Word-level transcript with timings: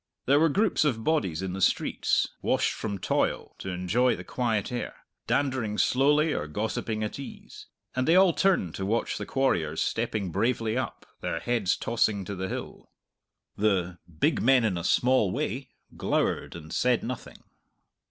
There 0.25 0.39
were 0.39 0.49
groups 0.49 0.83
of 0.83 1.03
bodies 1.03 1.43
in 1.43 1.53
the 1.53 1.61
streets, 1.61 2.27
washed 2.41 2.73
from 2.73 2.97
toil 2.97 3.53
to 3.59 3.69
enjoy 3.69 4.15
the 4.15 4.23
quiet 4.23 4.71
air; 4.71 5.05
dandering 5.27 5.77
slowly 5.77 6.33
or 6.33 6.47
gossiping 6.47 7.03
at 7.03 7.19
ease; 7.19 7.67
and 7.95 8.07
they 8.07 8.15
all 8.15 8.33
turned 8.33 8.73
to 8.73 8.85
watch 8.87 9.19
the 9.19 9.27
quarriers 9.27 9.79
stepping 9.79 10.31
bravely 10.31 10.75
up, 10.75 11.05
their 11.21 11.39
heads 11.39 11.77
tossing 11.77 12.25
to 12.25 12.33
the 12.35 12.49
hill. 12.49 12.89
The 13.55 13.99
big 14.19 14.41
men 14.41 14.63
in 14.65 14.75
a 14.75 14.83
small 14.83 15.31
way 15.31 15.69
glowered 15.95 16.55
and 16.55 16.73
said 16.73 17.03
nothing. 17.03 17.43